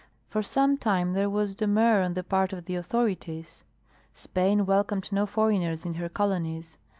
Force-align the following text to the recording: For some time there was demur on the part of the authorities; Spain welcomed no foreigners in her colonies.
For 0.25 0.41
some 0.41 0.79
time 0.79 1.13
there 1.13 1.29
was 1.29 1.53
demur 1.53 2.01
on 2.01 2.15
the 2.15 2.23
part 2.23 2.53
of 2.53 2.65
the 2.65 2.73
authorities; 2.73 3.65
Spain 4.11 4.65
welcomed 4.65 5.11
no 5.11 5.27
foreigners 5.27 5.85
in 5.85 5.93
her 5.93 6.09
colonies. 6.09 6.79